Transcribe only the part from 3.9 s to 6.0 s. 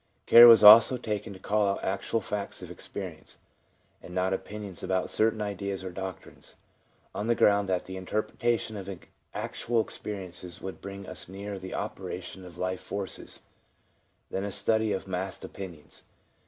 and not opinions about certain ideas or